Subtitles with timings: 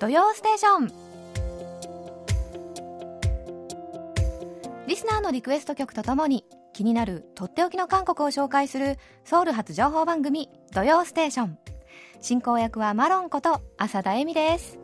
[0.00, 0.92] 土曜ステーション。
[4.86, 11.58] リスナーのリクエスト曲とともに気になるとっておきの韓国を紹介するソウル発情報番組「土曜ステーション」
[12.22, 14.78] 進行役はマロンこと浅田恵美です。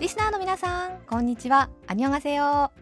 [0.00, 1.68] リスナーの皆さんこんにちは。
[1.86, 2.72] アニョンガセヨ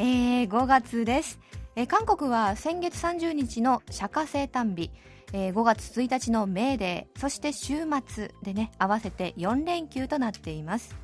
[0.00, 1.38] えー、5月です。
[1.76, 4.90] えー、韓国は先月30日の釈迦生誕日、
[5.36, 10.94] えー、5月1日のメーデーそして週末でね合わせて4連休となっています。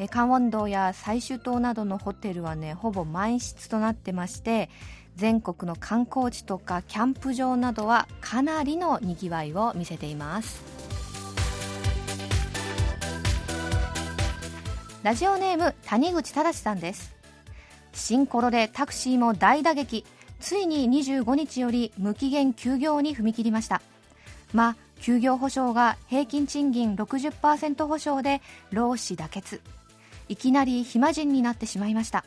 [0.00, 4.68] えカンウォン道や最終島などのホテルはねほぼ満室となってまして
[5.14, 10.60] 全国の観光地とかキャンプ場などはかなりのにぎわいを見せています。
[15.04, 17.14] ラジオネーム谷口正さんです。
[17.92, 20.04] 新コロでタクシーも大打撃。
[20.42, 23.80] ついに25日より無期限休業に踏み切りました。
[24.52, 29.60] まあ休業保障が平均賃金60%保証で労使妥結。
[30.28, 32.24] いきなり暇人になってしまいました。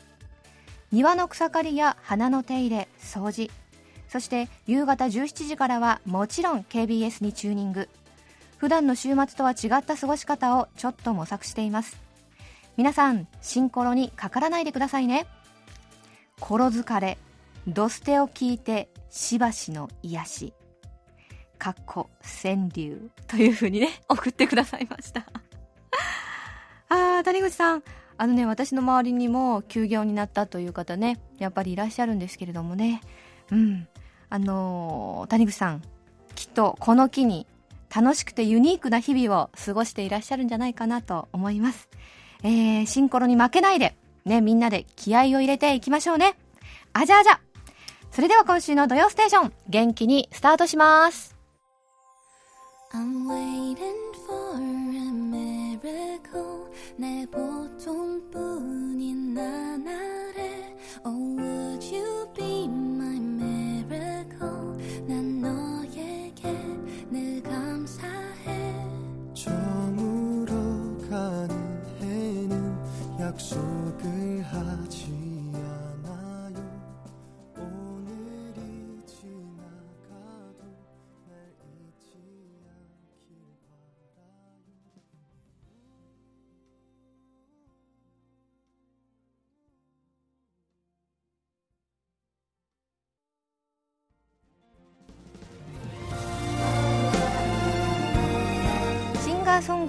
[0.92, 3.50] 庭の草刈りや花の手入れ掃除。
[4.08, 7.88] そして夕方17時からはもちろん KBS にチューニング。
[8.56, 11.98] 普段の週末とは違った過ごし方をちょっと模索しています。
[12.78, 15.26] 皆さん新コロにかからないでくださいね。
[16.40, 17.18] コロ疲れ
[17.66, 20.54] ドステを聞いてしばしの癒し。
[21.58, 22.10] かっこ
[22.42, 25.26] 川柳というふうにね送ってくださいました。
[26.88, 27.82] あー谷口さん。
[28.18, 33.00] あのね私の周りにも休業になったという方ねやっぱりいらっしゃるんですけれどもね。
[33.50, 33.88] うん。
[34.28, 35.82] あのー、谷口さん
[36.34, 37.46] きっとこの機に
[37.94, 41.88] 楽しくてユニークな日々を過ごしていらっしゃるんじゃないかなと思います、
[42.42, 46.36] えー、シンコロに負けないでね、みんなで気合を入れていきましょうね。
[46.92, 47.40] あじゃあじゃ
[48.11, 51.35] それでは今週の土曜ステーション、元気にスタートします。
[52.93, 54.59] I'm waiting for a
[55.79, 60.75] miracle 내 보통뿐인 나날에
[61.05, 64.54] Oh would you be my miracle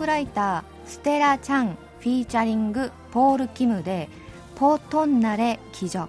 [0.07, 4.09] ライターステラ・チャンフィーチャリングポール・キムで
[4.55, 6.07] 「ポトンナレ・キジョ」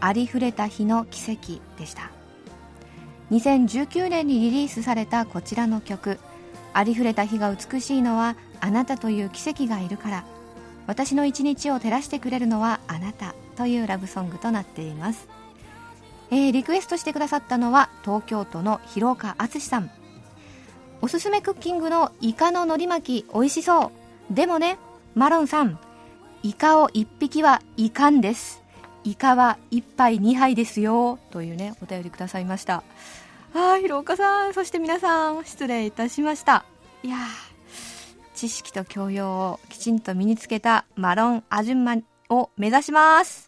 [0.00, 2.12] ありふれた日の奇跡でした。
[3.32, 6.18] 2019年にリリースされたこちらの曲。
[6.72, 10.24] ありふれた日が美しいのはあなたという奇跡がいるから。
[10.86, 15.28] 私の一日を照らしてくれるのはあなたというラブソングとなっています、
[16.30, 19.90] えー、リクエストしてくださったのは東京都の広岡敦さん。
[21.00, 23.92] おすすめクッキングのイカの海苔巻き美味しそ
[24.30, 24.34] う。
[24.34, 24.78] でもね
[25.14, 25.78] マロンさん
[26.42, 28.62] イカを1匹はいかんです。
[29.04, 31.18] イカは1杯2杯ですよ。
[31.30, 32.82] というねお便りくださいました。
[33.54, 36.64] ああ広岡さんそして皆さん失礼いたしました。
[37.02, 37.16] いや
[38.34, 41.96] 知識と教養をきちんと身につけたマロンアジュンマ
[42.28, 43.47] を目指します。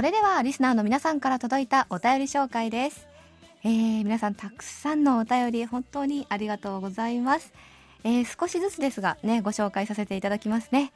[0.00, 3.06] それではリスナーの皆さんから届いたお便り紹介です。
[3.62, 7.52] えー、皆さんたくさんのお便り本当にありがとうございます。
[8.02, 10.94] えー、少しずつですがね、ご紹介させていただきますね。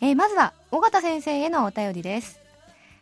[0.00, 2.38] えー、まずは、尾形先生へのお便りです。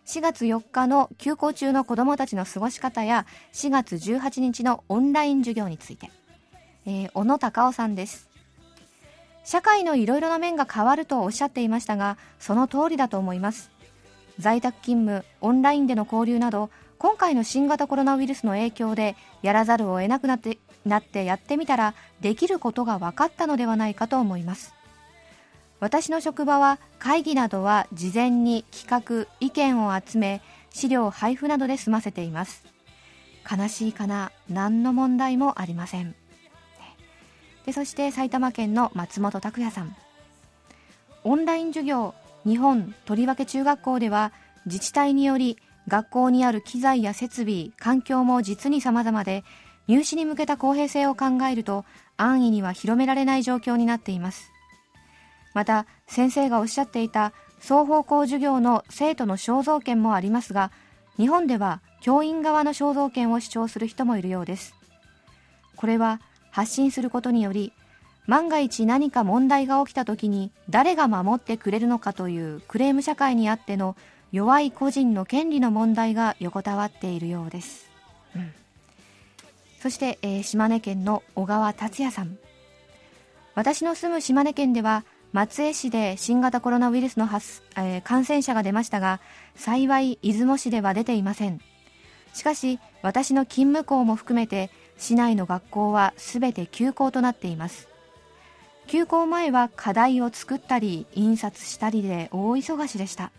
[0.06, 6.10] 4月4日の休校中の子供たちの過ごし方や4月18日のオンライン授業について、
[6.86, 8.30] えー、小野隆夫さんです
[9.44, 13.70] 社会のいろいろな面が変わるとおっしゃっていましたがその通りだと思います
[14.38, 24.74] 在宅勤務オンラインでの交流など今回の新型コロナウイルスの影響でやらざるを得なくなってなってやってみたらできることが分かったのではないかと思います。
[25.80, 32.64] 私の職場は会議などは事前に企画意見を集め資料配布などで済ませています。
[33.50, 36.14] 悲しいかな何の問題もありません。
[37.64, 39.94] でそして埼玉県の松本拓也さん。
[41.22, 42.14] オンライン授業
[42.46, 44.32] 日本とりわけ中学校では
[44.66, 45.58] 自治体により
[45.88, 49.44] 学校にある機材や設備環境も実に様々で
[49.86, 51.84] 入試に向けた公平性を考えると
[52.16, 54.52] 安易には広められない状況になっています。
[55.54, 60.70] また先生がおっしゃっていた双方向授業の生徒の肖像権もありますが
[61.16, 64.74] 日本では教員側の肖像権を主張する人もいるようです。
[65.74, 66.20] これは
[66.50, 67.72] 発信することにより
[68.28, 73.96] 万が一何か問題が起きた時に誰が守ってくれるのかというクレーム社会にあっての
[74.30, 77.90] 弱い個人の権利の問題が横たわっているようです、
[78.36, 78.52] うん、
[79.80, 82.38] そして、えー、島根県の小川達也さん。
[83.54, 89.20] 私の住む島根県では松江市で新型コロナウイルスの発、えー、感染者が出ましたが
[89.56, 91.60] 幸い出雲市では出ていません。
[92.34, 97.88] しかし私の勤務校も含めて市内の学校は全て休校となっています
[98.88, 103.30] 休校前は課題を作ったり印刷したりで大忙しでした。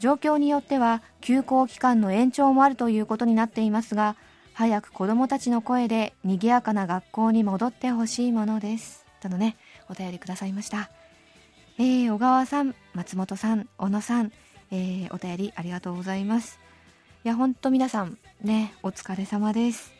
[0.00, 4.14] 状況によっては休校期間の延長もあるということになっていますが
[4.52, 9.06] 早く子どもたちの声で賑やかな学校に戻ってほしいものです。
[9.20, 9.56] とのね
[9.88, 10.90] お便りくださいました。
[11.78, 14.32] えー、小川さん松本さん小野さん、
[14.70, 16.58] えー、お便りありがとうございます。
[17.24, 19.95] いやほんと皆さんねお疲れ様です。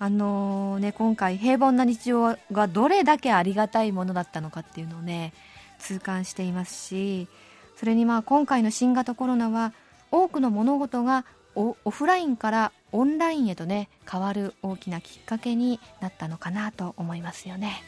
[0.00, 5.32] あのー、ね今回平凡な日常がどれだけありがたいものだったのかっていうのをね
[5.78, 7.28] 痛感していますし
[7.76, 9.72] それにまあ今回の新型コロナは
[10.10, 11.24] 多くの物事が
[11.54, 17.82] オフラインからオンラインへとね変わる大きなきっかけになったのかなと思いますよね。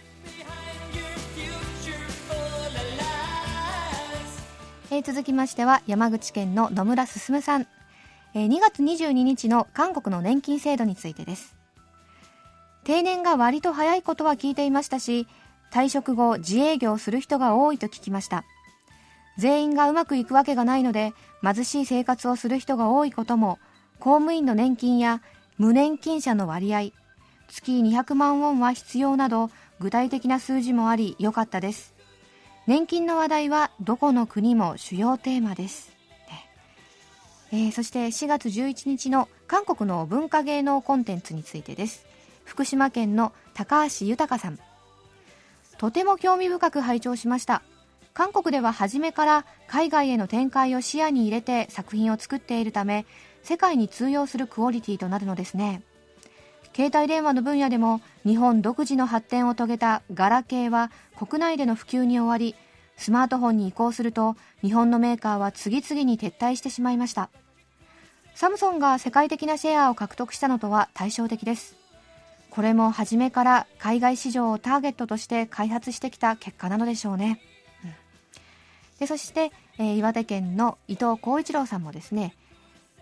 [4.92, 7.68] えー、続きましては山口県の野村進さん、
[8.34, 11.59] えー、2月22日の韓国の年金制度についてです
[12.84, 15.26] 定年が割と早いことは聞いていましたし
[15.72, 18.44] 退職後自営業する人が多いと聞きました。
[19.38, 23.58] 全員がうまくいくわけがないので貧しい生活をする人が多いことも
[23.98, 25.22] 公務員の年金や
[25.56, 26.90] 無年金者の割合
[27.48, 31.94] 月200万ウォンは必要など具体的な数字もあり良かったです。
[32.66, 35.92] 年金の話題はどこの国も主要テーマです、
[37.50, 42.06] えー、そして4月11日の韓国の文化芸能コンテンツについてです。
[42.50, 44.58] 福島県の高橋豊さん。
[45.78, 47.62] とても興味深く拝聴しました。
[48.12, 53.06] 韓国では初めから海外への展開を視野に入れて作品を作っているため
[53.44, 55.82] 世界に通用するクオリティとなるのですね。
[56.74, 62.56] 携帯電話の分野でも日本独自の発展を遂げたガラケーは国内での普及に終わり
[62.96, 67.30] スマートフォンに移行すると日本のメーカーは次々に撤退してしまいました。
[68.34, 71.79] サムソンが世界的なシェアを獲得したのとは対照的です。
[72.50, 77.40] これも初めから海外市場をターゲットとして開発してきた結果なのでしょうね。
[78.98, 82.34] でそして、えー、岩手県の伊藤浩一郎さんもですね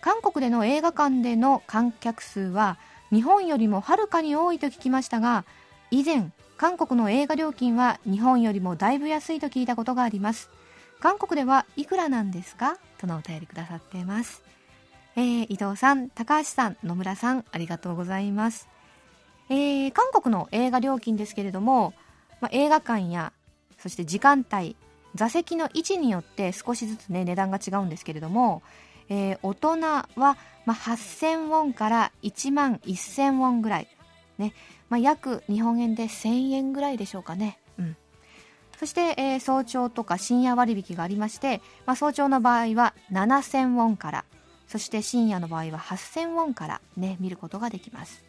[0.00, 2.78] 韓国での映画館での観客数は
[3.10, 5.44] 日本よりもはるかに多いと聞きましたが
[5.90, 10.50] 以前韓国の映画料金は日本よりもだいぶ安いと聞いたことがあります。
[11.00, 12.76] 韓国ではいくらなんですか？
[12.98, 14.42] とのお便りくださっています、
[15.14, 18.68] えー、伊藤さん高橋さん野村さんありがとうございます、
[19.50, 21.94] えー、韓国の映画料金ですけれども、
[22.40, 23.32] まあ、映画館や
[23.78, 24.76] そして時間帯
[25.14, 28.62] 座席の位置によって少しずつね値段が違うんですけれども、
[29.08, 30.36] えー、大人は、ま
[30.68, 33.88] あ、8000ウォンから1万1000ウォンぐらい、
[34.36, 34.52] ね
[34.88, 37.58] まあ、約日本円で1000円ぐらいでしょうかね。
[37.78, 37.96] うん
[38.78, 44.24] そして、えー、早朝とか深夜割引がありまして、まあ、早朝の場合は7000ウォンから
[44.68, 48.27] そして深夜の場合は8000ウォンからね見ることができます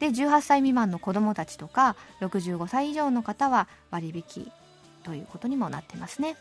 [0.00, 4.50] で18歳未満の子どもたちとか65歳以上の方は割引
[5.02, 6.36] ということにもなってますね。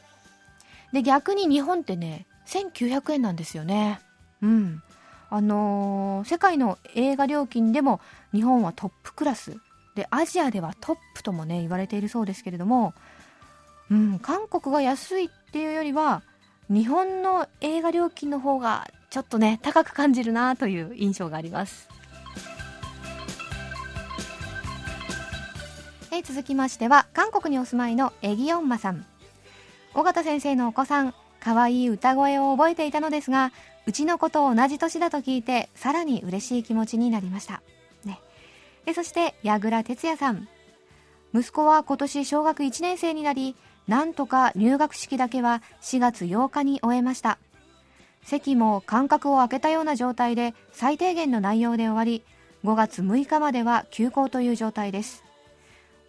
[0.93, 3.99] で逆に日本ってね1900円なんですよね。
[4.41, 4.81] うん。
[5.29, 7.99] あのー、世界の映画料金でも
[8.33, 9.57] 日本はトップクラス。
[9.95, 12.93] でアジアではトップともね言われているそうですけれども、
[13.89, 16.21] うん、韓国が安いっていうよりは
[16.69, 21.89] 日本の映画料金の方がちょっとね高く感じるなという印象があります
[26.17, 29.05] え続きましては韓国にお住まいのエギヨンマさん。
[29.93, 33.51] 尾形先生のお子さん可愛い歌声を覚えていたのですが
[33.85, 37.61] うちの子と同じ年だと聞いてさらに嬉しい気持ちになりました、
[38.03, 38.19] ね、
[38.85, 40.47] でそして矢倉哲也さん。
[41.35, 43.55] 息子は今年小学1年生になり
[43.87, 47.37] なんとか入学式だけは4月8日に終えました。
[48.23, 52.23] 席も間隔を空けたような状態で最低限の内容で終わり
[52.65, 55.26] 5月6日までは休校という状態です。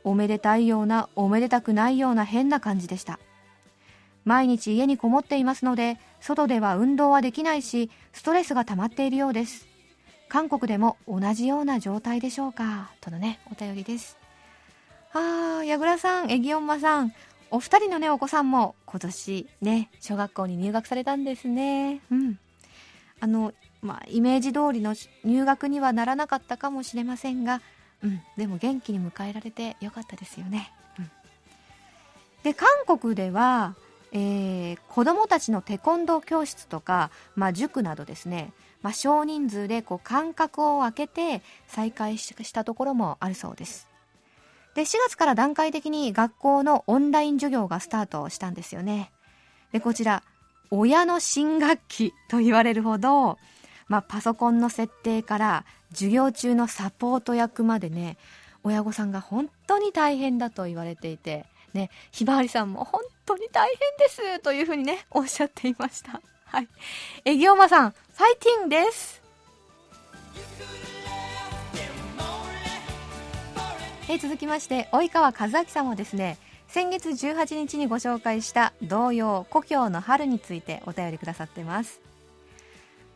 [0.09, 3.19] おめでたいようなおめでたくないような変な感じでした。
[4.25, 9.67] 毎日家にこもっていますので外では運動はできないしストレスが溜まっているようです。
[10.29, 12.91] 韓国でも同じような状態でしょうか？
[13.00, 14.19] とのねお便りです。
[15.12, 17.12] あー矢倉さんえぎおんまさん
[17.50, 22.00] お二人のねお子さんも今年ね小学校に入学されたんですね。
[22.11, 22.38] うん。
[23.21, 27.62] あのまあイメージ通りの入学にはならなかったかもしれませんが
[28.02, 28.21] うん。
[28.37, 31.11] でも元気に迎えられてよかったですよね、うん、
[32.43, 33.75] で韓国では
[34.11, 43.87] えー、子どもたちのテコンドー教室とか、まあ、塾などですね、まあ、少人数でこう間隔を空けて再開したところもあるそうです。
[44.75, 49.11] で4月から段階的に学校のオンライン授業がスタートしたんですよね。
[49.73, 50.23] で、こちら、
[50.71, 53.38] 親の新学期と言われるほど、
[53.88, 58.16] まあ、パソコンの設定から授業中のサポート役までね、
[58.62, 66.21] 親御さんが本当に大変だと言われていて、ね、ひまわりさんも本当に大変ですというふうにね、おっしゃっていました。
[66.45, 66.68] はい。
[67.25, 69.18] えぎおまさん、ファイティングです
[74.11, 82.08] え続きまして及川和明さんもですね先月18日にご紹介した童謡「故郷の春」についてお便りくださってます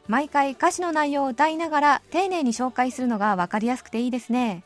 [0.08, 4.64] 毎回歌詞の内容を歌いながら丁寧に紹介するのが分かりやすくていいですね。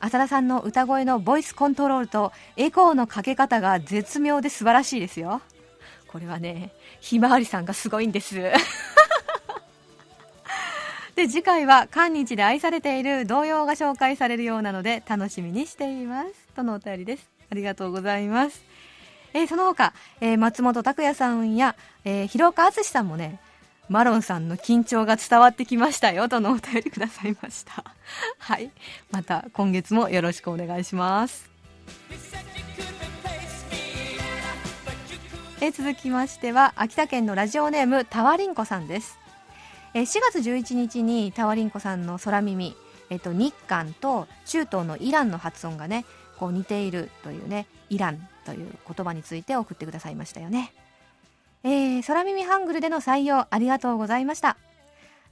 [0.00, 5.42] 浅田さんの歌声のボイスコントロールとエコーのかけ方が絶妙で素晴らしいですよ。
[6.06, 8.36] これはねひまわりさんがすごいんです。
[11.16, 16.28] で次回は韓日で愛されている童謡が紹介されるようなので楽しみにしています。
[16.54, 17.28] とのお便りです。
[17.50, 18.62] ありがとうございます。
[19.34, 23.40] えー、その他、えー、松本拓也さんや、えー、広岡敦さんもね
[23.88, 27.84] マロンさんの緊張が伝わってきましたよとのお便りくださいました。
[28.38, 28.70] はい。
[29.10, 31.48] また今月もよろしくお願いします。
[35.60, 39.18] え続きましては秋田県のラジオネームタワリンコさんです。
[39.94, 42.76] え4月11日にタワリンコさんの空耳、
[43.10, 46.04] えっと、日韓と中東のイランの発音がね
[46.38, 50.72] こう似ているというねイランという言葉について送ってくださいましたよね、
[51.64, 54.56] えー、空耳ハングルでの採用ありがとうございました。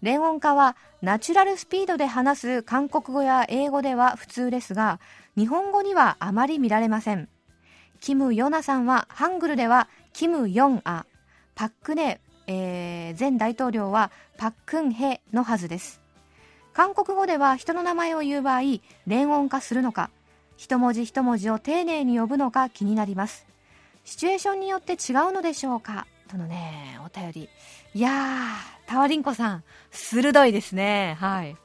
[0.02, 5.00] 連音化はナチュラルスピードで話す韓国語や英語では普通ですが
[5.36, 7.28] 日本語にはあまり見られません。
[8.00, 11.06] キム・ヨナさんはハングルではキム・ヨンア。
[11.54, 16.00] パックネえー、前大統領はパックンヘのはずです。
[16.72, 18.60] 韓国語では人の名前を言う場合
[19.06, 20.10] 連音化するのか。
[20.56, 23.46] 一文字一文字を丁寧に呼ぶのか気になります。
[24.04, 26.06] シチュエーションによって違うのでしょうか。
[26.26, 27.48] とのねお便り。
[27.94, 31.16] いやータワリンコさん鋭いですね。
[31.18, 31.56] はい。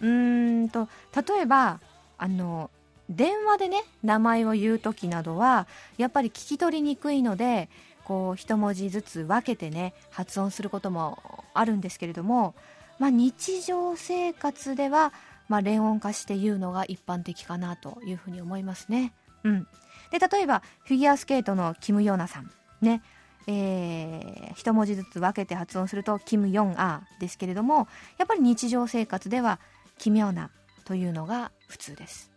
[0.00, 1.80] うーんと例えば
[2.18, 2.70] あの
[3.08, 5.66] 電話でね名前を言う時などは
[5.98, 7.68] やっぱり聞き取りにくいので
[8.04, 12.54] こう一文字ずつ分けてね発音することもあるんですけれども、
[12.98, 15.12] まあ、日常生活では、
[15.48, 19.12] まあ、連音化して言うのが一般的かなというふうに思いますね。
[19.44, 19.66] うん、
[20.10, 22.50] で例えばフィギュアスケートのキム・ヨナさん。
[22.80, 23.02] ね。
[23.46, 29.58] えー、一文字ずつ分けて発音するとキム・ヨンアーですけれどもやっぱり日常生活では
[29.98, 30.50] 奇妙な
[30.84, 32.30] というのが普通です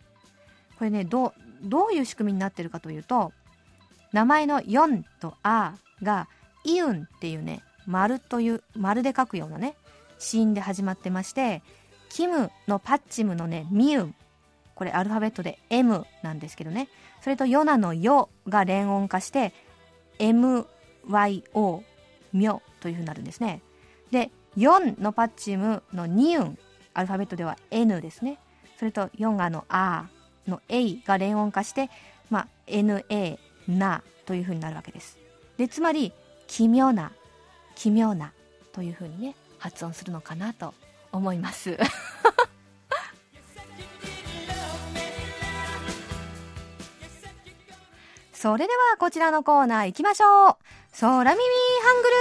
[0.78, 1.34] これねど
[1.90, 3.32] ういう仕組みになってるかというと
[4.14, 6.28] 名前のヨンとアーが
[6.66, 9.76] イウンっていうね、丸という、丸で書くようなね、
[10.18, 11.62] シーンで始まってまして、
[12.10, 14.16] キムのパッチムのね、ミウン。
[14.74, 16.90] これアルファベットで M なんですけどね。
[17.22, 19.54] それとヨナのヨが連音化して、
[21.08, 21.84] YO、
[22.34, 23.62] ミョという風になるんですね。
[24.12, 26.58] で、4のパッチムのニウン。
[26.94, 28.40] アルファベットでは N ですね。
[28.80, 30.08] それと4がの R
[30.48, 31.90] の A が連音化して、
[32.30, 35.18] まあ、NA なというふうになるわけです。
[35.58, 36.14] でつまり
[36.48, 37.12] 奇妙な
[37.76, 38.32] 奇妙な
[38.72, 40.74] というふうにね発音するのかなと
[41.12, 41.78] 思います。
[48.34, 50.58] それではこちらのコーナー行きましょう。
[50.98, 52.16] 空耳ハングル。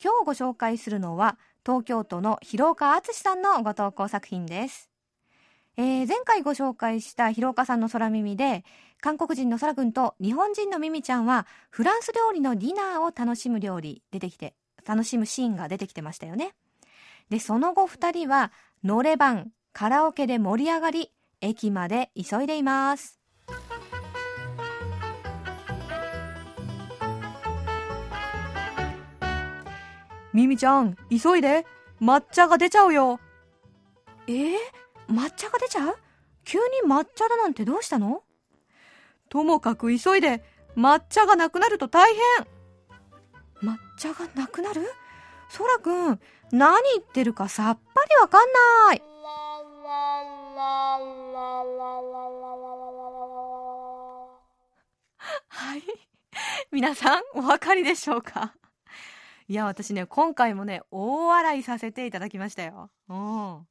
[0.00, 4.88] 今日ご紹介するのは東京都の広岡敦さんのご投稿作品です。
[5.76, 8.64] えー、前回ご紹介した広岡さんの空耳で
[9.00, 14.54] 韓国人の空くんと日本人のミミちゃんはフランス料理のディナーを楽しむ料理出てきて
[14.86, 16.54] 楽しむシーンが出てきてましたよね。
[17.30, 18.52] でその後2人は
[18.84, 23.17] のれ版カラオケで盛り上がり駅まで急いでいます。
[30.32, 31.66] ミミちゃん急いで。
[32.00, 33.18] 抹茶が出ちゃうよ。
[34.28, 34.56] えー、
[35.08, 35.96] 抹茶が出ちゃう？
[36.44, 38.22] 急に抹茶だなんてどうしたの？
[39.28, 40.44] ともかく急いで。
[40.76, 42.12] 抹茶がなくなると大
[43.62, 43.68] 変。
[43.68, 44.82] 抹茶がなくなる？
[45.50, 46.20] そらくん、
[46.52, 48.52] 何言ってるかさっぱりわかん
[48.88, 49.02] ない。
[55.48, 55.82] はい。
[56.70, 58.54] 皆さん、お分かりでしょうか？
[59.50, 62.90] いや、私ね、今回もね、大笑いさせていただきましたよ。
[63.08, 63.66] うん。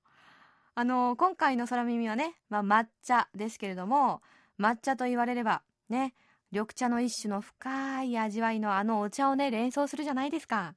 [0.74, 4.24] あの、今回の空耳はね、まあ、抹茶ですけれども、
[4.60, 6.15] 抹茶と言われれば、ね、
[6.51, 10.74] 緑茶の一種の深い味わいのあのお茶をね、連想するじゃないですか。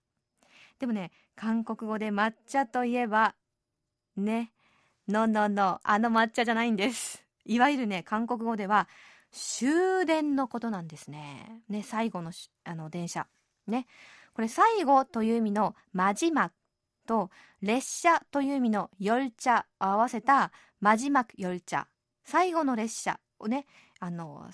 [0.79, 3.35] でもね、韓国語で抹茶といえば、
[4.19, 4.53] ね、
[5.09, 7.25] ののの、あの抹茶じゃないんです。
[7.47, 8.87] いわゆるね、韓国語では、
[9.33, 11.63] 終電のことなんですね。
[11.71, 12.33] ね、最後の
[12.65, 13.27] あの電車。
[13.67, 13.87] ね。
[14.35, 16.53] これ最後という意味のまじま
[17.07, 21.89] と列車という意味の夜茶を合わせたマジマク夜茶
[22.25, 23.67] 最後の列車をね
[23.99, 24.49] あの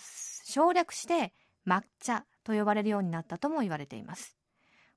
[0.45, 1.33] 省略して
[1.67, 4.37] 抹茶と呼ばれるようになったとも言われています。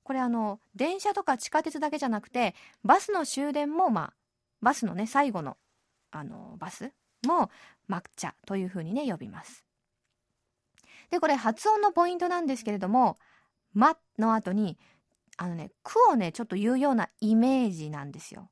[0.02, 4.12] これあの電車とか地下鉄だけじゃなくてバスの終電もまあ
[4.62, 5.56] バスのね最後の
[6.10, 6.92] あのバス
[7.26, 7.50] も
[7.88, 9.64] 抹茶というふうにね呼びます。
[11.10, 13.18] でこれ発音のポイントなんですけれども
[13.72, 14.78] 「ま」の後に
[15.42, 18.50] あのね、句をね、ちょっと言うようなイメージなんですよ。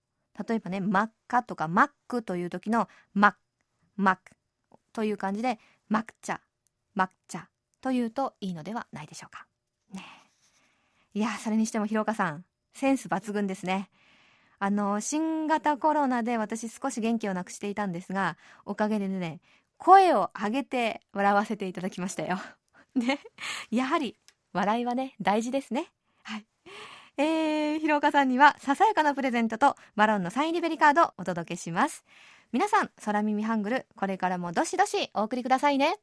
[0.49, 3.35] 例えばね、真っ赤とかマックという時のマッ、
[3.97, 4.23] マック
[4.95, 5.59] という感じで、
[5.91, 6.41] 抹茶、
[6.97, 7.51] 抹茶
[7.83, 9.47] というといいのではないでしょうか。
[9.93, 10.03] ね
[11.13, 13.91] いや、それにしても広岡さん、センス抜群ですね。
[14.59, 19.43] あの、新型コロナで私少し元気をなくしていたんですが、おかげでね、
[19.77, 22.39] 声を上げて笑わせていただきましたよ。
[22.97, 23.21] ね。
[23.71, 24.17] やはり、
[24.53, 25.91] 笑いはね、大事ですね。
[26.23, 26.47] はい。
[27.19, 32.05] えー、広岡さんにはささやかなプレゼントとマロンのサインリベリカードをお届けします
[32.53, 35.97] 皆さん空耳ハングルこれからもどしどしお送りくださいね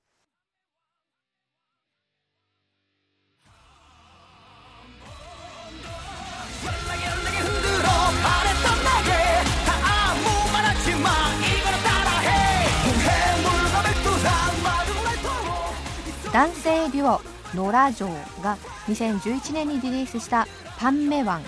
[16.33, 21.43] 男性デュオノラジョーが2011年にリリースしたパンメワン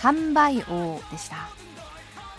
[0.00, 1.48] 販売王でした。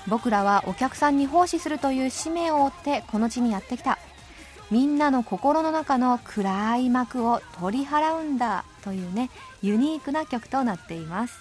[0.07, 3.97] 僕らはお客さんに奉仕するという使命を負ってこの地にやってきた。
[4.69, 9.29] みんなの心の中の暗い幕を取り払うんだというね
[9.61, 11.39] ユニークな曲となっています。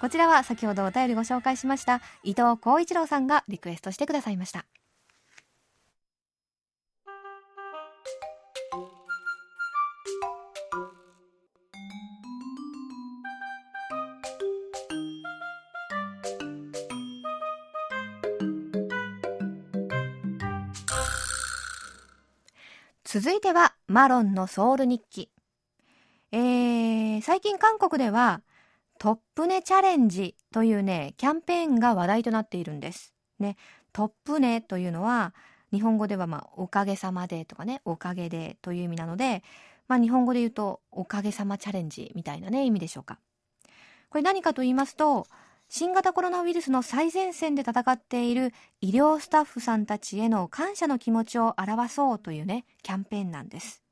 [0.00, 4.66] こちらは先ほどお便りご紹介しました伊藤浩一郎さんがリクエストしてくださいました。
[23.08, 25.30] 続いてはマロンのソウル日記。
[26.32, 28.42] えー、最近韓国では
[28.98, 33.14] トップネチャレンジというね、キャンペーンが話題となっているんです。
[33.38, 33.56] ね、
[33.92, 35.34] トップネというのは
[35.70, 39.44] 日本語ではまあおかげさまでとかね、おかげでという意味なので、
[39.86, 43.20] まあ日本語で言うとおかげさまチャレンジみたいなね、意味でしょうか。
[44.08, 45.28] これ何かと言いますと、
[45.68, 53.82] 新型コロナウイルスの最前線で戦っている医療スタッフさんたちへの感謝の気持ちを表そうというね、キャンペーンなんです。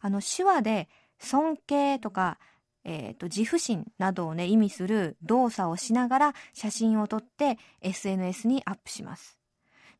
[0.00, 2.38] あの、手話で尊敬とか、
[2.84, 9.38] え、ー、と、自負心などをね、意味する動作をしながら写真を撮って SNS にアップします。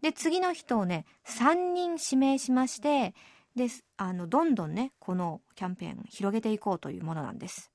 [0.01, 3.15] で、次の人をね、3人指名しまして、
[3.57, 7.73] で、あの、どんどんね、このキャンペーン広げていこうというものなんです。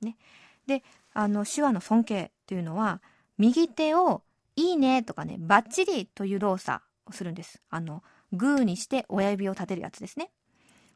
[0.00, 0.16] ね。
[0.66, 3.02] で、あの、手話の尊敬というのは、
[3.38, 4.22] 右手を
[4.56, 7.62] いいねとかね、バッチリという動作をするんです。
[7.70, 10.30] あの、グーにして親指を立てるやつですね。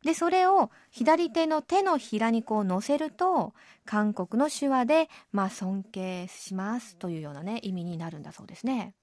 [0.05, 8.95] で、それを左手の手のひらにこう乗せると、韓国の手話で、まあ、尊敬しますというようなね、意味になるんだそうですね。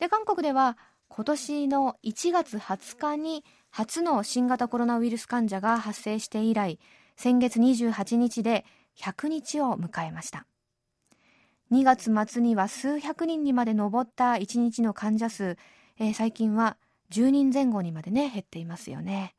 [0.00, 0.76] で、韓国では
[1.08, 6.80] 今年の1月20日に初の新型コロナウイルス患者が発生して以来、
[7.16, 8.64] 先月28日で
[8.98, 10.46] 100日を迎えました。
[11.72, 15.56] 2月末には数百人にまで上った1日の患者数、
[15.98, 16.76] えー、最近は
[17.10, 19.34] 10人前後にまでね減っていますよね。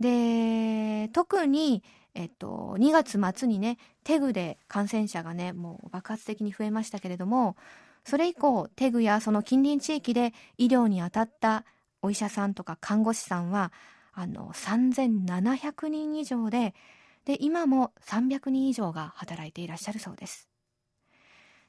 [0.00, 1.82] で特に
[2.14, 7.56] えっと、2月末にね、テグで感染者がね、もう爆発的に増えましたけれども、
[8.04, 11.64] それ以降、テグやその近隣地域で医療に当たった
[12.02, 13.72] お医者さんとか看護師さんは、
[14.12, 16.74] あの、3700人以上で、
[17.24, 20.48] で、今も300人以上が働いていらっしゃるそうです。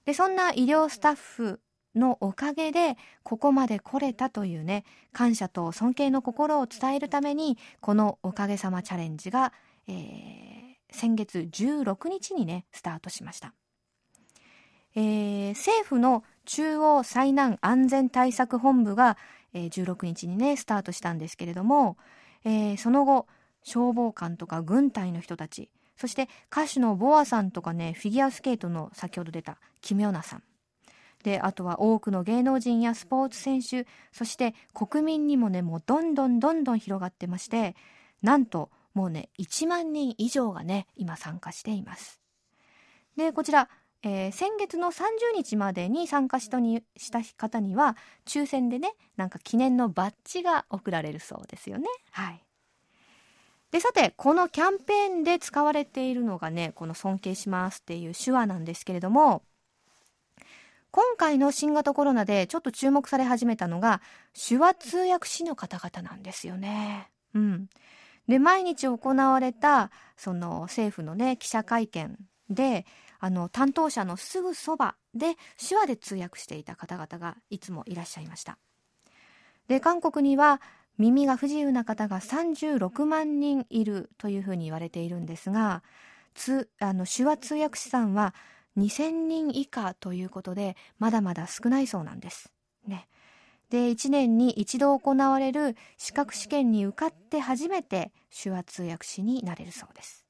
[0.05, 1.61] で、そんな医療スタッフ
[1.95, 9.53] のおかげでここまで来れたというね、感謝と尊敬の心を伝えるために、このおかげさまチャレンジが、
[9.87, 13.53] えー、先月16日にね、スタートしました。
[14.95, 19.17] えー、政府の中央災難安全対策本部が、
[19.53, 21.97] えー、16日にねスタートしたんですけれども、
[22.43, 23.27] えー、その後
[23.63, 30.43] 消防官とか軍隊の人たちそして歌手のボアさんとかねフィギュアスケートの先ほど出たキミョナさん。
[31.23, 37.77] であとは多くの芸能人やスポーツ選手そして国民にもねもうどんどんどんどん広がってまして
[38.21, 42.19] なんともうね1万人以上がね今参加しています。
[43.15, 43.69] でこちら
[44.05, 47.95] えー、先月の30日までに参加したにした方には
[48.25, 51.87] 抽選でねなんか記念のバッジが贈られるそうですよね。
[52.11, 52.42] はい、
[53.73, 59.41] でさてこのキャンペーンで使われているのがねこの「尊敬します」っていう手話なんですけれども
[60.91, 63.99] 今回の新型コロナでちょっと注目され始めたのが
[64.47, 67.09] 手話通訳士の方々なんですよね。
[67.33, 67.67] うん、
[68.27, 72.15] で毎日行われたその政府のね記者会見
[72.51, 72.85] で
[73.19, 78.59] あの担当者のすぐそばで手話で通訳していた方々がいつもいらっしゃいました
[79.67, 80.61] で韓国には
[80.97, 85.83] 耳が不自由な方が36万人いるというふうに言われているんですが
[86.35, 86.67] 手
[87.23, 88.33] 話通訳士さんは
[88.77, 92.51] 2000人以下ということでまだまだ少ないそうなんです。
[92.87, 93.07] ね、
[93.69, 98.11] で1年に一度行われる資格試験に受かって初めて
[98.43, 100.23] 手話通訳士になれるそうです。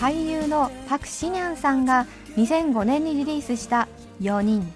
[0.00, 2.06] 俳優のパク・シニャンさんが
[2.36, 3.86] 2005年にリリースした「
[4.22, 4.72] 4人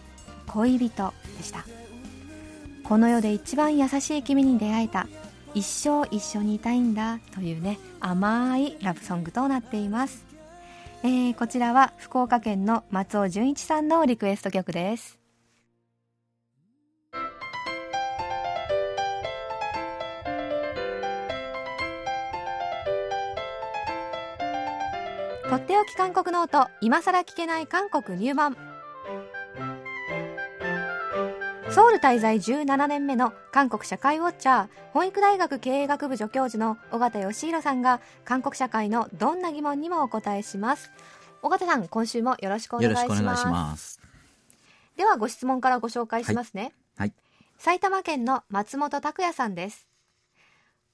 [0.46, 1.64] 恋人」でした
[2.82, 5.06] この世で一番優しい君に出会えた
[5.54, 10.27] 一生一緒にいたいんだというね甘いラブソングとなっています
[11.01, 15.17] えー、こちらは福岡県の松尾純一さんのリクエスト曲です。
[25.49, 28.68] とっておき韓国ノート今さら聞けない韓国入門。
[31.71, 40.89] ソウル滞在17年目の韓国社会ウォッチャー弘益大学経営学部助教授の尾形義弘さんが韓国社会のどんな疑問にもお答えします。
[41.43, 44.01] 尾形さん今週もよろしくお願いします。
[44.97, 47.13] ではご質問からご紹介しますね、はい、はい、
[47.59, 49.87] 埼玉県の松本拓也さんです。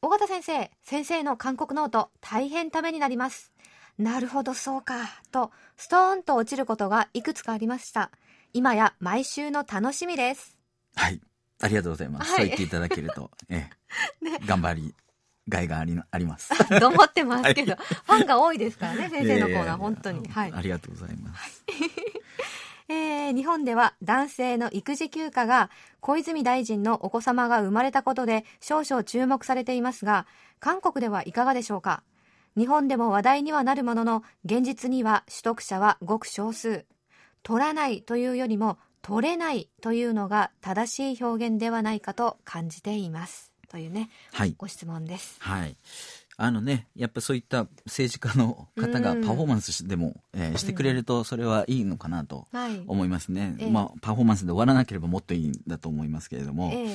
[0.01, 3.53] 尾形先生先生の韓国ノート大変ためになります。
[3.97, 4.95] なるほどそうか。
[5.31, 8.11] とストーンと落ちることがいくつかありました。
[8.55, 10.54] 今や毎週の楽しみです
[10.95, 11.21] はい。
[11.61, 12.31] ありがとうございます。
[12.31, 13.69] はい、そう言っていただけると、 え
[14.21, 14.95] え、ね、頑張り、
[15.47, 16.51] がいがありあります。
[16.79, 20.27] と思ってますけど、 はい、ファンが多いですからね、先生のコーナー、本当に。
[20.27, 20.53] はい。
[20.53, 21.63] ありがとうございます。
[22.87, 30.27] えー、日本では男性の育児休暇が小泉大臣のお子様が生まれたことで少々注目されていますが
[30.59, 32.03] 韓国ではいかがでしょうか
[32.55, 36.85] 日本でも話題にはなるものの現実には取得者はごく少数
[37.41, 43.51] 取らないというよりも取れないというのが正しい表現ではないかと感じています。
[43.69, 45.37] というね、はい、ご質問です。
[45.41, 45.77] はい
[46.37, 52.47] あのね、やっぱそういった政治家の方がパフォーマンスでも、えー、してくれると、それはいいのかなと
[52.87, 53.55] 思いますね。
[53.59, 56.89] はい、まあ、パフォーマンスで終わらなければもっといいんだと思いますけれども、えー、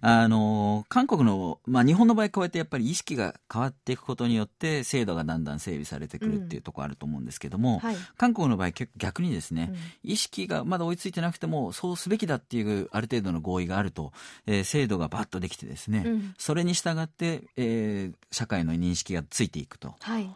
[0.00, 9.72] あの、韓国の、まあ、日本の場合、こうやってやっぱり意識が変わっていくことによって、制度がだんだん整備されてくるっていうところあると思うんですけども、うんはい、韓国の場合、逆にですね、
[10.04, 14.12] うん、意識がまだ追いついてなくても、そうすべきだっていうある程度の合意があると、
[14.46, 19.94] えー、制度がバッとできてですね、うん、それに従って、えー、社会の認識がついていくと。
[20.00, 20.30] はい、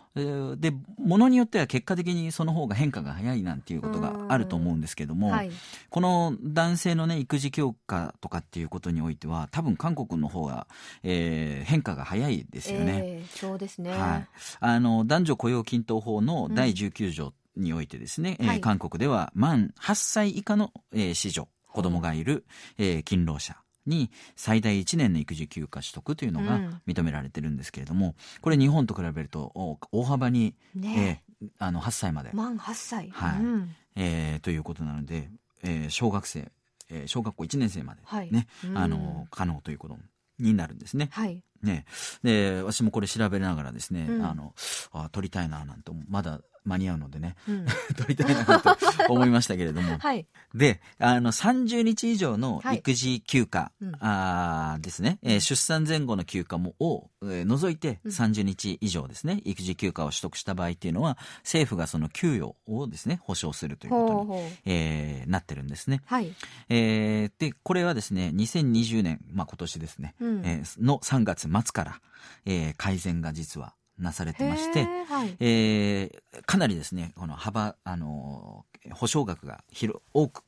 [0.58, 5.50] で、ものによっては結果的にその方が変化が早いなんていうことがあると思うんですけども、はい、
[5.90, 10.66] この男性のね、育児強化とかっていうことにおいては、多分韓国の方が、
[11.02, 13.02] えー、変化が早いですよね。
[13.04, 13.92] えー、そうですね。
[13.92, 14.28] はい。
[14.58, 22.44] あの、男女雇用均等法の第19条においてですね、うんはい、えー、韓国では満8歳以下の、えー、子女、子供がいる、
[22.78, 29.52] えー、勤労者に最大1年の育児休暇取得というのが認められてるんですけれども、うん、これ日本と比べると
[29.92, 31.22] 大幅に、ね。
[31.42, 32.30] えー、あの8歳まで。
[32.32, 33.10] 満8歳。
[33.10, 35.30] はい、うん、えー、ということなので、
[35.62, 36.50] えー、小学生、
[36.90, 39.98] えー、小学校1年生までね、はい、あの可能ということ
[40.38, 41.08] になるんですね。
[41.12, 41.84] はい、ね。
[42.22, 44.54] で私もこれ調べながらですね、うん、あの
[44.92, 48.76] あ撮りたいななんてまだ間に合うのでね、うん、 撮りたいなと
[49.08, 49.98] 思いましたけれども。
[50.00, 66.02] はい、で、あの、30日以上の育児休暇、はいうん、あですね、えー、出産前後の休暇もを、えー、除いて30日以上ですね、育児休暇を取得した場合っていうのは、政府がその給与をですね、保障するということに、ほえー、なってるんですね。
[66.06, 66.32] はい。
[66.68, 72.00] えー、で、これはですね、2020年、まあ今年ですね、うん、えー、の3月末から、
[72.44, 80.42] えー、改善が実はなされてまして、はい、えー、かなりですねこの幅あの保証額が広多く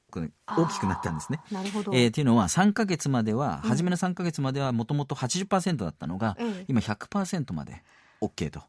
[0.46, 1.40] 大きくなったんですね。
[1.50, 1.92] なるほど。
[1.94, 7.82] えー、っていうのは3か月までは、うん、初めの3か月まではもともと80%だったのが、うん、今100%まで
[8.22, 8.62] OK と、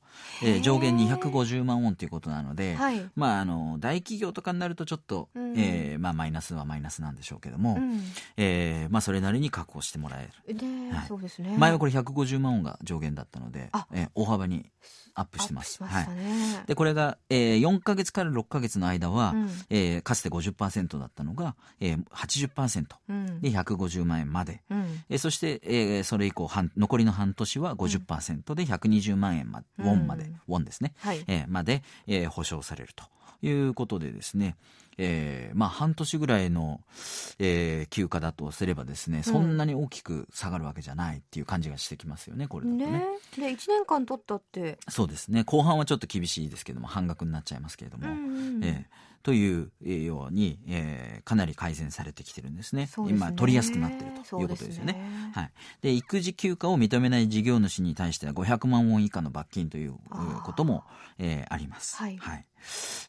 [0.43, 8.01] えー、上限250万ウォンということなので、はい、まあ、あの大企業とかになるとちょっと、うん、えー、まあ、マイナスはマイナスなんでしょうけども、うん、
[8.37, 10.57] えー、まあ、それなりに確保してもらえる、
[10.91, 14.65] はい、そうですね、前はこれ150万ウォンが上限だったので、えー、大幅に
[15.15, 15.83] アップしてます。
[15.83, 16.07] はい。
[16.67, 24.63] で、これが、えー、4か月から6か月の間は、うん、えー、かつて50%だったのが、えー、80%、うん、で150万円まで。
[24.69, 30.93] うん、えー、そして、えー、それ以降半、残りの半年は50%で120万円ま、ウォンまで、ウォンですね。
[30.99, 33.05] はい、えー、まで、えー、保証されると
[33.45, 34.55] いうことでですね、
[34.97, 36.81] えー、まあ半年ぐらいの、
[37.39, 42.85] えー、休暇だとすればですね、そんなに大きく下がるわけじゃないっていう感じがしてきますよね、これだとね。
[42.85, 43.05] ね
[43.37, 44.77] で、1年間取ったって。
[44.89, 45.43] そうですね。
[45.43, 48.07] 後半はちょっと厳しいですけども、半額になっちゃいますけれども。
[48.07, 52.87] うんうん、えーというように、えー、かなり改善されてきてるんですね。
[52.87, 54.93] すね今、取りやすくなってるということですよね。
[54.93, 55.51] ねはい。
[55.81, 59.95] で、育児休暇を認めない事業主に対しては500万ウォン以下の罰金という
[60.43, 60.83] ことも、
[61.19, 61.95] えー、あります。
[61.95, 62.45] はい、はい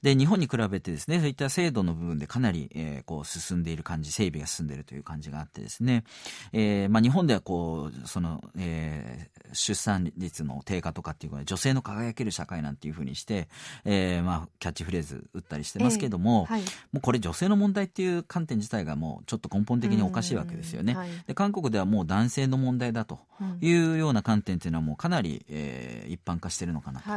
[0.02, 6.04] で、日本に比べてですね、そういった制度の部分でかなり、えー、こう進んでいる感じ、整備が進んでいるという感じがあってですね、
[6.52, 13.48] えー、まあ日本ではこう、その、えー、出産率の低下とかっていうか、女性の輝ける社会なんていうふうにして、
[13.84, 16.62] えー、まあキャッチフレーズ打ったりしてますけども、えーはい、
[16.92, 20.94] もうこれ女性の問題っていう観点自体がもうちょっと根本的におかしいわけですよね。
[20.94, 23.20] はい、で韓国ではもう男性の問題だと
[23.60, 27.10] いうような観点っていうのはもうかなり、えー、一般化してるのかなと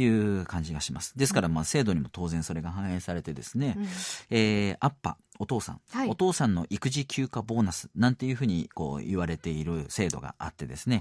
[0.00, 1.16] いう感じがします。
[1.16, 3.84] ですからまあ制度にも当然それが反映されてですね、うん、
[4.30, 11.00] えー、アッパお父さん、はい、お父さんの育児休暇ボーナスなんていうふうにこう言われている制度があってですね、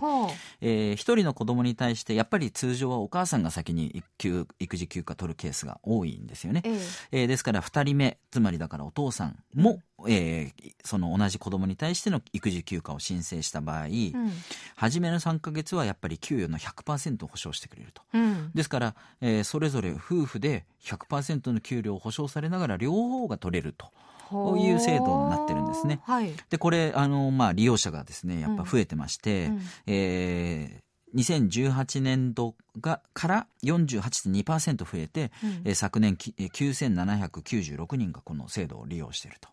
[0.62, 6.80] えー、一人の子供に対してやっぱり通常はお母さんが先に育児休暇取るケースが多いんですよね、えー、
[7.12, 14.32] えー、ですから2人目つまりだからお父さんも、えー、その同じ子供に対しての育児休暇を申請した場合、うん、
[14.76, 23.88] 初めの3か月はやっぱり給与の100%保証してくれると、うん、ですから、えー、それぞれ夫婦で100%の給料を保証されながら両方が取れると。
[24.30, 26.02] こういう制度になってるんですね。
[26.04, 30.87] はい、でこれあの、まあ、利用者がですねやっぱ増えてまして、うん、えー、
[31.17, 35.32] 2018年度がから48.2%増えて、
[35.65, 39.49] うん、昨年9796人がこの制度を利用していると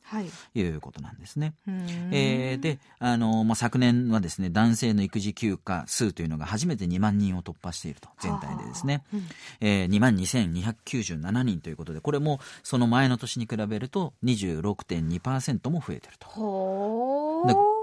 [0.58, 0.62] い。
[0.62, 1.54] うことなんですね。
[1.66, 1.76] はい、
[2.12, 9.22] えー、であの、まあ、昨年はですね男性の育児休暇数というのが初めて2万人を突破していると全体でですね、うん、
[9.60, 17.23] えー、2万2297人ということでこれもその前の年に比べると26.2%も増えていると。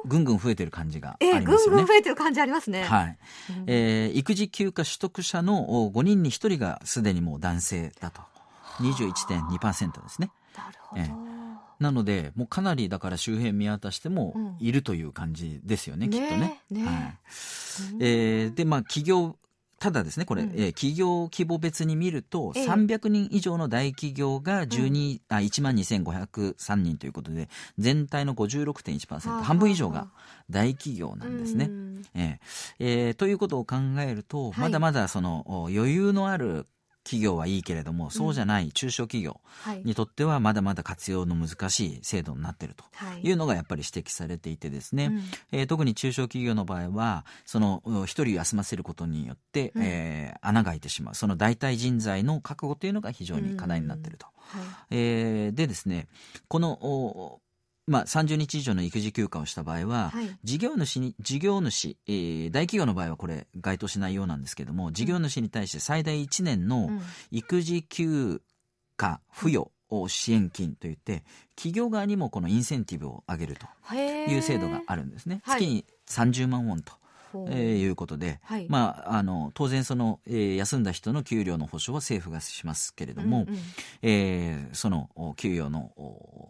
[0.05, 1.41] ぐんぐん増えてる感じがありますよね。
[1.41, 2.83] えー、ぐんぐん増えてる感じありますね。
[2.83, 3.17] はい。
[3.49, 8.21] うん、えー、育児休暇取得者の5人に1人がすでにもう男性だと。
[8.79, 10.31] 21.2%ですね。
[10.57, 11.01] なるほど。
[11.01, 11.31] えー
[11.81, 16.61] なので、もうかなりだから周辺見渡してもいるという感じですよね、うん、きっとね。
[16.69, 17.17] ねねはい、
[17.99, 19.35] えー、で、まあ企業
[19.81, 30.09] ただですね、これ、うん、えー、企業規模別に見ると、え300人以上の大企業が12、うん、あ1万2503人ということで、全体の56.1%、半分以上が
[30.51, 31.71] 大企業なんですね。
[32.13, 32.37] えー、
[32.79, 36.67] えー、ということを考えると、まだまだその余裕のある
[37.03, 39.41] 企業はいいけれども、そうじゃない中小企業
[39.83, 42.85] にとってはまだまだ活用の難しい制度になっていると
[43.23, 43.31] い。
[43.31, 45.11] うのがやっぱり指摘されていてですね、
[45.51, 51.15] えー、特に中小企業の場合はその一人休ませることによって、うん、えー、穴が開いてしまう。
[51.15, 54.27] その代替人材の確保というのが非常に課題になっていると。
[54.37, 56.07] はい、えー、でですね
[56.47, 57.39] この
[57.91, 66.89] まあ、30日以上の育児休暇をした場合は、はい、事業主に事業主、えー、大企業の場合はこれ該当しないようなんですけども事業主に対して最大1年の
[67.31, 68.41] 育児休
[68.97, 71.23] 暇付与を支援金といって
[71.55, 73.57] 企業側にもこのインセンティブを上げる
[73.89, 75.41] という制度があるんですね。
[75.45, 76.93] 月に30万ウォンと
[77.49, 83.59] えー、いうことで、はい、まあ、あの当然その、えー、休んだ人の給料の保証は政府がしますけれども、うんうん、
[84.01, 85.91] えー、その給与の、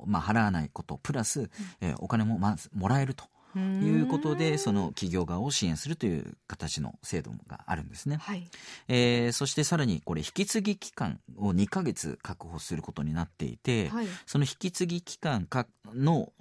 [0.05, 1.49] まあ、払わないことプラス、
[1.81, 3.25] えー、お金もまずもらえると。
[3.59, 8.47] いうことでその企業側を支援するという形の制度があるんですね、はい、
[8.87, 16.31] えー、そしてさらにこれ引き継ぎ期間を2か月確保することになっていて、はい、その引き継ぎ期間かの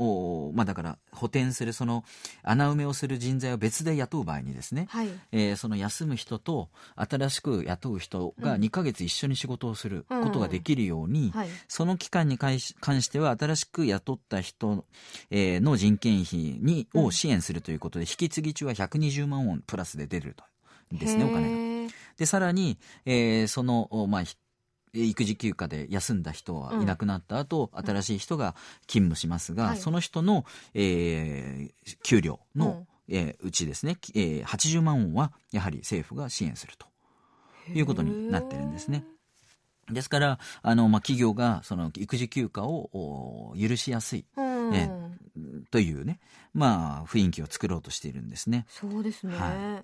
[0.54, 2.04] まあ、だから補填するその
[2.42, 14.84] 穴埋めをする人材を別で雇う場合にですね、はい、えー、その休む人と新しく雇う人が2か月一緒に仕事をすることができるように、うんはい、その期間に関しては新しく雇った人、
[15.30, 20.44] えー、の人件費にを支援するということで、引き継ぎ中は120万ウォンプラスで出ると
[20.92, 21.92] ですねお金が。
[22.16, 24.22] でさらに、えー、その、まあ、
[24.92, 28.54] 育児休暇で休んだ人はいなくなった後、うん、新しい人が
[28.86, 36.86] 勤務しますが、その人の、えー、給料の、うん、えー、うちですね、えー、80万ウォンはやはり政府が支援すると
[37.72, 39.04] いうことになってるんですね。
[39.92, 44.24] ですから、あの、まあ、企業が、その、育児休暇を許しやすい、
[44.72, 44.88] え
[45.70, 46.18] というね、
[46.52, 48.66] まあ、雰囲気を作ろうとしているんですね。
[48.68, 49.36] そうですね。
[49.36, 49.82] は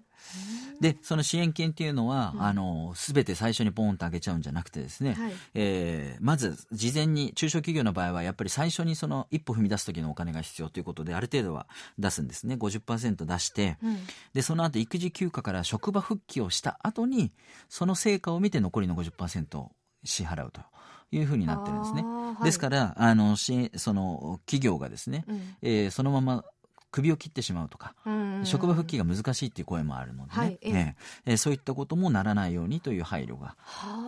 [0.80, 12.56] い、で、その支援金っていうのは、うん、あの、すべて最初にポンと上げちゃうんじゃなくてですね、はい、えー、まず、事前に、中小企業の場合は、やっぱり最初にその、一歩踏み出す時のお金が必要ということで、ある程度は出すんですね。
[12.56, 13.98] 50%出して、うん、
[14.32, 17.32] で、その後、育児休暇から職場復帰をした後に、
[17.68, 19.72] その成果を見て残りの50%を
[20.04, 20.61] 支払うと。
[21.18, 22.02] いうふうになってるんですね。
[22.02, 26.44] はい、ですからあのしその企業がですね、うん、えー、そのまま
[26.90, 27.94] 首を切ってしまうとか、
[28.44, 30.96] 職場復帰が難しいっていう声もあるのでね、はい、ね。
[31.26, 33.57] えー、そういったこともならないようにという配慮が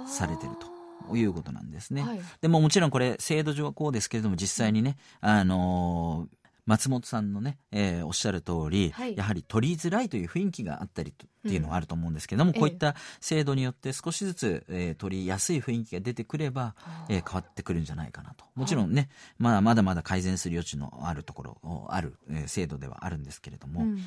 [0.07, 0.79] されてると。
[1.15, 6.38] いうことなんですね、はい、でももちろんこれ制度上はこうですけれども実際にね、あのー
[6.69, 16.75] 松本さんのね、えー、おっしゃる通り、はい、やはり取りづらいという雰囲気があったりっていうのはあると思うんですけども、うん、こういった制度によって少しずつ、えー、取りやすい雰囲気が出てくれば、
[17.09, 18.45] えー、変わってくるんじゃないかなと。
[18.55, 23.99] もちろんね、まあ、まだまだ改善する余地のあるところ、ある、えー、制度ではあるんですけれども、うん、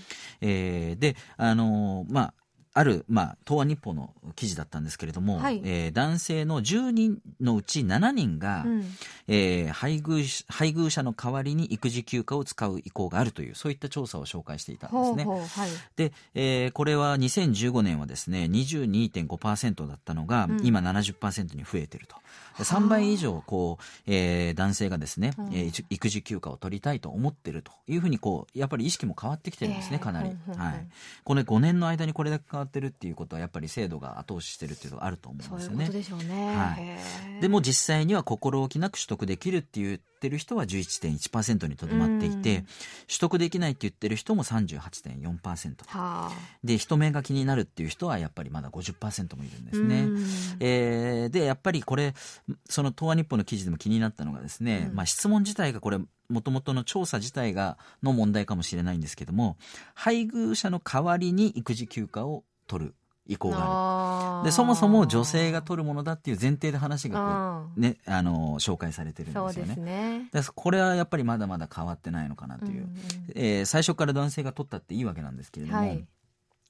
[0.42, 2.34] えー、で、あのー、まあ、
[2.74, 8.86] ある、まあ、東亜日報の記事だったんですけれども、はい、えー、男性の10人のうち7人が、うん、
[9.28, 15.24] えー、配偶配偶者の代わりに育児休暇を使う意向があるというそういった調査を紹介していたんですね。
[15.26, 22.16] ほうほうはい、で、えー、これは2015年はですね22.5%だったのが、うん、今70%に増えてると。
[22.58, 30.88] 3倍以上こう、えー、男性がですね、うん、えー、育児休暇を取りたいと思ってるというふうにこうやっぱり意識も変わってきてるんですね、かなり、はい、
[31.24, 35.86] これ5年の間にこれだけ変わってるっていうことはやっぱり制度が後押ししてるっていうのがあると思うんですよね。
[35.86, 36.56] そういうね。
[36.56, 36.78] は
[37.38, 42.64] い、でも実際には心置きなく取得できるっていうってる人は11.1%にとどまっていて、
[43.08, 46.32] 取得できないって言ってる人も38.4%、はあ、
[46.64, 50.08] で人目が気になるっていう人はやっぱりまだ50%もいるんですね。
[50.60, 52.14] えー、でやっぱりこれ
[52.70, 55.98] その東亜日報の記事でも気になったのがですね、うん、まあ、質問自体がこれ
[56.30, 59.58] もともとの調査自体がの問題かもしれないんですけども
[59.96, 62.96] 配偶者の代わりに育児休暇を取る
[63.28, 64.46] 意向がある。
[64.46, 69.76] でそもそも女性が取るものだっていう前提で話がこう、ね、あの紹介されてるんですよね。
[69.76, 70.30] ね。
[70.32, 72.92] でこれはやっぱりまだまだ変わってないのかなという、うんうん、
[73.36, 75.80] えー、最初から男性が取ったっていいわけなんですけれども。
[75.80, 76.06] はい。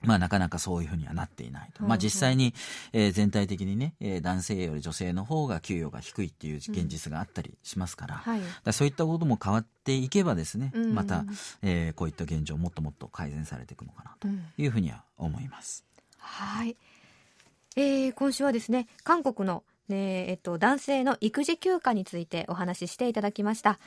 [0.04, 1.84] まあなかなかそういうふうにはなっていないと。
[1.84, 2.54] まあ実際に、
[2.92, 11.24] えー、全体的にね、えー、男性より女性の方が給与が低いっていう現実があったりしますから、うんはい、だそういったことも変わっていけばですね、うんまた、
[11.62, 14.28] えー、こういった現状もっともっと改善されていくのかなと
[14.58, 15.86] いうふうには思います。
[16.22, 16.78] はい、
[17.76, 23.80] えー、今週はですね韓国の、ねえっと、男性の育児休暇についてお話ししていただきました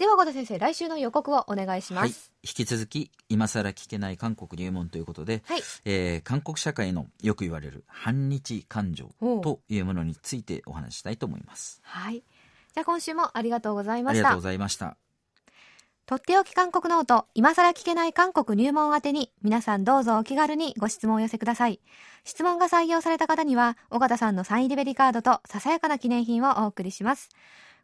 [0.00, 2.02] では、和田先生、来週の予告をお願いします。
[2.04, 2.10] はい、
[2.42, 9.10] 引き続き、今更聞けない韓国入門ということで、はい、えー、韓国社会のよく言われる反日感情
[9.42, 11.82] というものについてお話したいと思います。
[11.84, 12.14] はい。
[12.14, 14.20] じゃあ今週もありがとうございました。
[14.20, 14.96] ありがとうございました。
[16.10, 21.78] とっておき韓国ノート、今更聞けない韓国入門宛てに、皆さんどうぞお気軽にご質問を寄せください。
[22.24, 27.28] 質問が採用された方には、尾形さんのサインリベリカードとささやかな記念品をお送りします。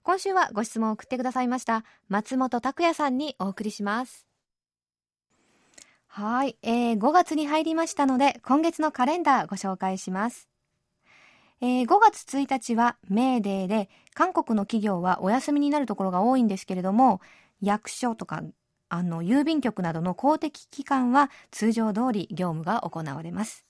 [0.02, 4.24] 今週はご質問を送ってくださいました松本拓也さんにお送りします
[6.06, 10.48] はい、えー、5月に入りましたので今月のカレンダーご紹介します、
[11.60, 17.20] えー、5月1日はメーデーで韓国の企業はお休みになるところが多いんですけれども
[17.60, 18.42] 役所とか
[18.88, 23.64] あの郵便局などの公的機関は通常通り業務が行われます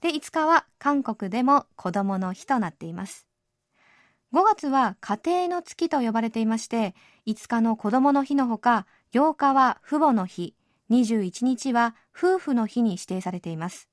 [0.00, 3.28] で5日は韓国でも子供の日となっています
[4.34, 6.94] 5月は家庭の月と呼ばれていまして、
[7.26, 10.54] 5日の子供の日のほか、8日は父母の日、
[10.90, 13.88] 21日は夫婦の日に指定されています。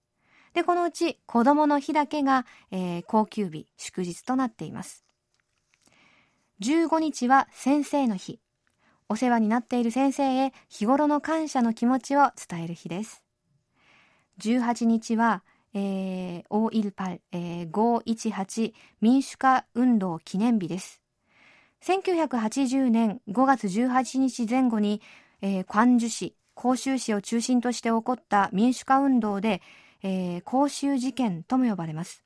[0.53, 5.05] で、このうち子供の日だけが、えー、高級日、祝日となっています。
[6.61, 8.39] 15日は先生の日。
[9.09, 13.23] お世話になっている先生へ日頃の感謝の気持ちを伝える日です。
[14.39, 15.43] 18日は
[15.77, 21.01] えー、オーイルパル、えー、518民主化運動記念日です。
[21.83, 25.01] 1980年5月18日前後に、
[25.41, 29.61] えー、関樹市、広州市を中心として起こった民主化運動で、
[30.01, 32.23] えー、広州事件とも呼ばれます。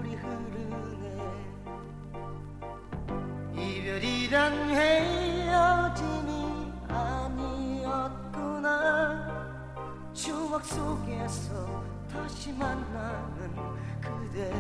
[3.57, 6.41] 이별이란 헤어짐이
[10.13, 11.83] 추억 속에서
[12.13, 13.57] 다시 만나는
[14.01, 14.53] 그대